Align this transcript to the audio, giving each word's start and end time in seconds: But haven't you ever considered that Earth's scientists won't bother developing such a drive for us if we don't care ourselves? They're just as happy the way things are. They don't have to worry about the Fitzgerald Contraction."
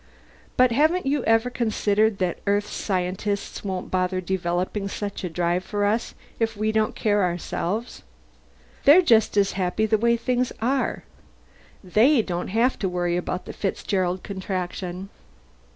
But 0.57 0.71
haven't 0.71 1.05
you 1.05 1.23
ever 1.25 1.51
considered 1.51 2.17
that 2.17 2.39
Earth's 2.47 2.73
scientists 2.73 3.63
won't 3.63 3.91
bother 3.91 4.19
developing 4.19 4.87
such 4.87 5.23
a 5.23 5.29
drive 5.29 5.63
for 5.63 5.85
us 5.85 6.15
if 6.39 6.57
we 6.57 6.71
don't 6.71 6.95
care 6.95 7.21
ourselves? 7.23 8.01
They're 8.85 9.03
just 9.03 9.37
as 9.37 9.51
happy 9.51 9.85
the 9.85 9.99
way 9.99 10.17
things 10.17 10.51
are. 10.59 11.03
They 11.83 12.23
don't 12.23 12.47
have 12.47 12.79
to 12.79 12.89
worry 12.89 13.15
about 13.15 13.45
the 13.45 13.53
Fitzgerald 13.53 14.23
Contraction." 14.23 15.09